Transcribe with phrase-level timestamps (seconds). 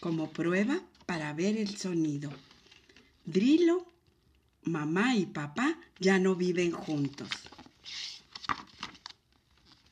[0.00, 2.32] como prueba para ver el sonido.
[3.24, 3.86] Drilo,
[4.64, 7.28] mamá y papá ya no viven juntos.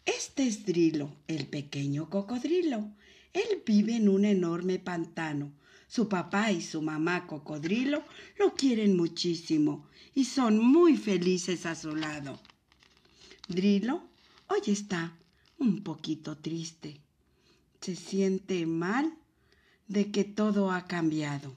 [0.04, 2.90] Este es Drilo, el pequeño cocodrilo.
[3.32, 5.52] Él vive en un enorme pantano
[5.88, 8.04] su papá y su mamá cocodrilo
[8.38, 12.38] lo quieren muchísimo y son muy felices a su lado.
[13.48, 14.02] Drilo
[14.48, 15.16] hoy está
[15.56, 17.00] un poquito triste.
[17.80, 19.14] Se siente mal
[19.86, 21.56] de que todo ha cambiado.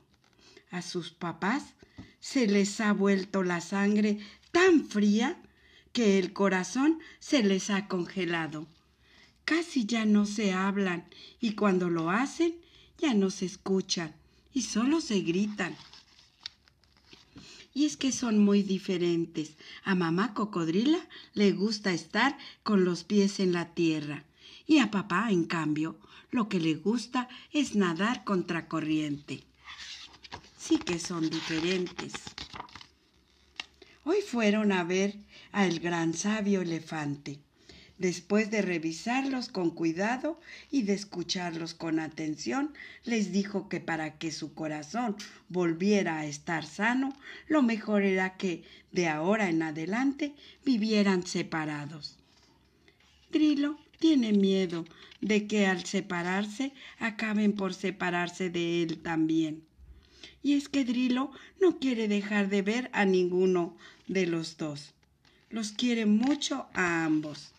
[0.70, 1.74] A sus papás
[2.22, 4.20] se les ha vuelto la sangre
[4.54, 5.42] tan fría
[5.92, 8.66] que el corazón se les ha congelado.
[9.44, 11.10] Casi ya no se hablan
[11.42, 12.56] y cuando lo hacen
[12.98, 14.21] ya no se escuchan
[14.54, 15.76] y solo se gritan.
[17.74, 19.56] Y es que son muy diferentes.
[19.84, 21.00] A mamá cocodrila
[21.34, 24.26] le gusta estar con los pies en la tierra.
[24.68, 25.98] Y a papá, en cambio,
[26.32, 29.44] lo que le gusta es nadar contracorriente.
[30.58, 32.14] Sí que son diferentes.
[34.04, 35.16] Hoy fueron a ver
[35.52, 37.40] al gran sabio elefante.
[38.02, 40.40] Después de revisarlos con cuidado
[40.72, 42.74] y de escucharlos con atención,
[43.04, 45.16] les dijo que para que su corazón
[45.50, 47.16] volviera a estar sano,
[47.48, 50.34] lo mejor era que de ahora en adelante
[50.66, 52.18] vivieran separados.
[53.32, 54.84] Drilo tiene miedo
[55.22, 59.62] de que al separarse acaben por separarse de él también.
[60.42, 61.30] Y es que Drilo
[61.62, 64.96] no quiere dejar de ver a ninguno de los dos.
[65.52, 67.54] Los quiere mucho a ambos.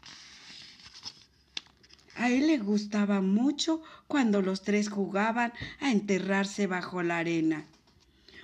[2.17, 7.65] A él le gustaba mucho cuando los tres jugaban a enterrarse bajo la arena,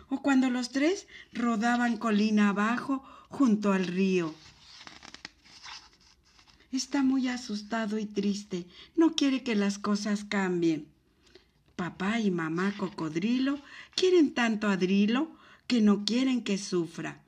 [0.08, 4.34] o cuando los tres rodaban colina abajo junto al río.
[6.72, 10.86] Está muy asustado y triste, no quiere que las cosas cambien.
[11.76, 13.60] Papá y mamá cocodrilo
[13.94, 15.30] quieren tanto a Drilo
[15.66, 17.22] que no quieren que sufra.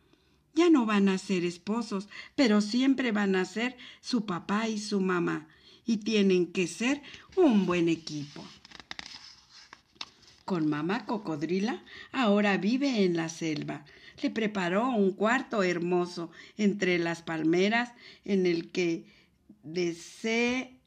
[0.54, 5.00] Ya no van a ser esposos, pero siempre van a ser su papá y su
[5.00, 5.46] mamá
[5.86, 7.02] y tienen que ser
[7.36, 8.44] un buen equipo.
[10.44, 13.84] Con mamá cocodrila ahora vive en la selva.
[14.22, 17.92] Le preparó un cuarto hermoso entre las palmeras
[18.24, 19.06] en el que
[19.62, 20.80] desee,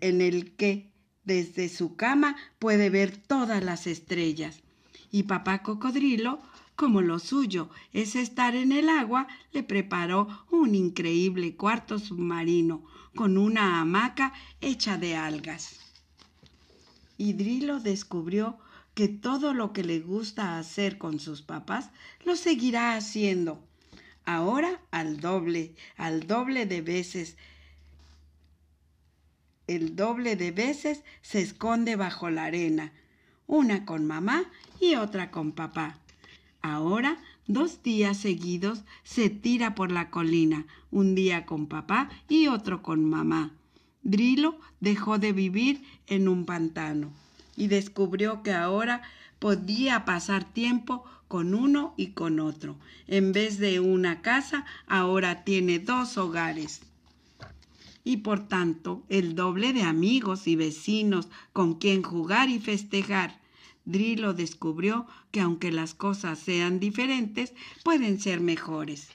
[0.00, 0.90] en el que
[1.24, 4.60] desde su cama puede ver todas las estrellas.
[5.10, 6.40] Y papá cocodrilo
[6.78, 12.84] como lo suyo es estar en el agua, le preparó un increíble cuarto submarino
[13.16, 15.80] con una hamaca hecha de algas.
[17.16, 18.58] Y Drilo descubrió
[18.94, 21.90] que todo lo que le gusta hacer con sus papás
[22.24, 23.60] lo seguirá haciendo.
[24.24, 27.36] Ahora al doble, al doble de veces.
[29.66, 32.92] El doble de veces se esconde bajo la arena,
[33.48, 34.44] una con mamá
[34.80, 35.98] y otra con papá.
[36.62, 42.82] Ahora, dos días seguidos, se tira por la colina, un día con papá y otro
[42.82, 43.52] con mamá.
[44.02, 47.10] Drilo dejó de vivir en un pantano
[47.56, 49.02] y descubrió que ahora
[49.38, 52.76] podía pasar tiempo con uno y con otro.
[53.06, 56.80] En vez de una casa, ahora tiene dos hogares.
[58.02, 63.38] Y por tanto, el doble de amigos y vecinos con quien jugar y festejar.
[63.88, 67.54] Drilo descubrió que aunque las cosas sean diferentes,
[67.84, 69.08] pueden ser mejores.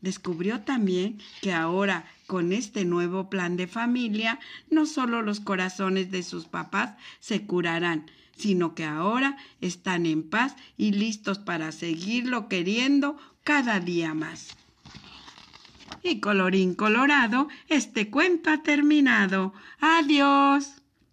[0.00, 6.24] Descubrió también que ahora con este nuevo plan de familia, no solo los corazones de
[6.24, 13.16] sus papás se curarán, sino que ahora están en paz y listos para seguirlo queriendo
[13.44, 14.48] cada día más.
[16.02, 19.54] Y colorín colorado, este cuento ha terminado.
[19.78, 20.81] Adiós.